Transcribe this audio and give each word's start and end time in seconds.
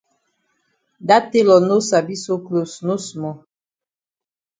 Dat 1.07 1.25
tailor 1.31 1.61
no 1.69 1.77
sabi 1.89 2.15
sew 2.23 2.39
closs 2.47 2.75
no 2.87 2.95
small. 3.07 3.37